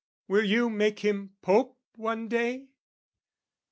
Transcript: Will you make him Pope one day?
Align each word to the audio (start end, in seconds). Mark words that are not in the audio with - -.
Will 0.27 0.43
you 0.43 0.67
make 0.71 1.01
him 1.01 1.35
Pope 1.43 1.77
one 1.93 2.27
day? 2.27 2.69